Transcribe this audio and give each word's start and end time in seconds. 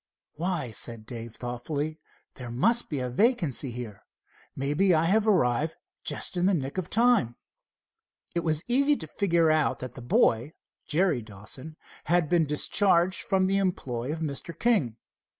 "Why," 0.33 0.71
said 0.71 1.05
Dave 1.05 1.35
thoughtfully, 1.35 1.99
"there 2.33 2.49
must 2.49 2.89
be 2.89 2.97
a 2.99 3.07
vacancy 3.07 3.69
here. 3.69 4.01
Maybe 4.55 4.95
I 4.95 5.03
have 5.03 5.27
arrived 5.27 5.75
just 6.03 6.35
in 6.35 6.47
the 6.47 6.55
nick 6.55 6.79
of 6.79 6.89
time." 6.89 7.35
It 8.33 8.39
was 8.39 8.63
easy 8.67 8.95
to 8.95 9.05
figure 9.05 9.51
out 9.51 9.77
that 9.77 9.93
the 9.93 10.01
boy, 10.01 10.53
Jerry 10.87 11.21
Dawson, 11.21 11.75
had 12.05 12.29
been 12.29 12.47
discharged 12.47 13.21
from 13.25 13.45
the 13.45 13.57
employ 13.57 14.11
of 14.11 14.21
Mr. 14.21 14.57
King. 14.57 14.97